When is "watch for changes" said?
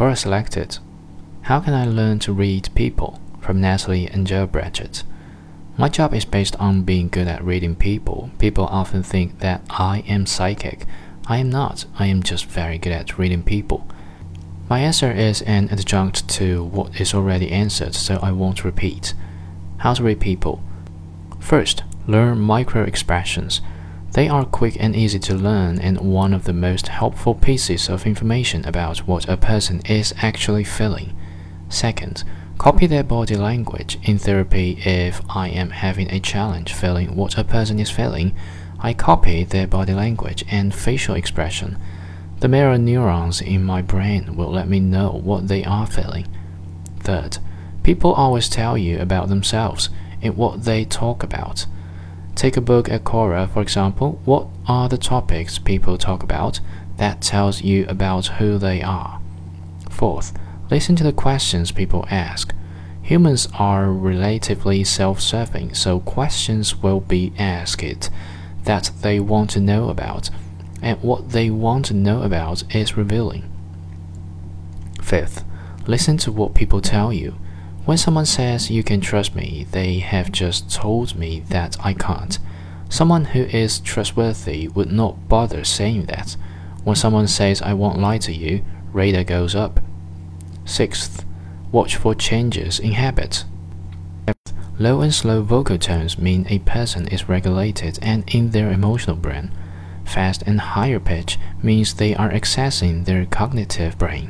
91.72-92.78